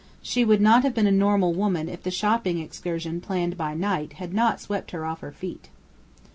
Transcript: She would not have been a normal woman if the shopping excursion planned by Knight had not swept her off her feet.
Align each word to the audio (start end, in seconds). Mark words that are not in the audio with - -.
She 0.23 0.43
would 0.43 0.61
not 0.61 0.81
have 0.81 0.95
been 0.95 1.05
a 1.05 1.11
normal 1.11 1.53
woman 1.53 1.87
if 1.87 2.01
the 2.01 2.09
shopping 2.09 2.57
excursion 2.57 3.21
planned 3.21 3.55
by 3.55 3.75
Knight 3.75 4.13
had 4.13 4.33
not 4.33 4.59
swept 4.59 4.89
her 4.89 5.05
off 5.05 5.19
her 5.19 5.31
feet. 5.31 5.69